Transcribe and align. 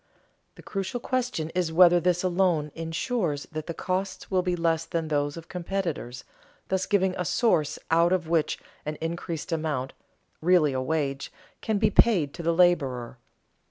The 0.55 0.63
crucial 0.63 0.99
question 0.99 1.51
is 1.51 1.71
whether 1.71 1.99
this 1.99 2.23
alone 2.23 2.71
insures 2.73 3.45
that 3.51 3.67
the 3.67 3.73
costs 3.75 4.31
will 4.31 4.41
be 4.41 4.55
less 4.55 4.83
than 4.83 5.09
those 5.09 5.37
of 5.37 5.47
competitors, 5.47 6.23
thus 6.69 6.87
giving 6.87 7.13
a 7.19 7.23
source 7.23 7.77
out 7.91 8.11
of 8.11 8.27
which 8.27 8.57
an 8.83 8.95
increased 8.95 9.51
amount, 9.51 9.93
really 10.41 10.73
a 10.73 10.81
wage, 10.81 11.31
can 11.61 11.77
be 11.77 11.91
paid 11.91 12.33
to 12.33 12.41
the 12.41 12.51
laborer. 12.51 13.19